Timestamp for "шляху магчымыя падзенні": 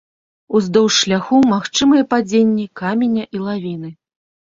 1.01-2.69